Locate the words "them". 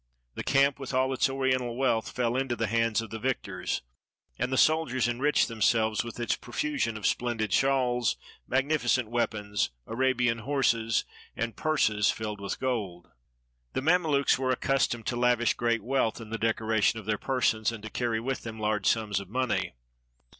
18.41-18.57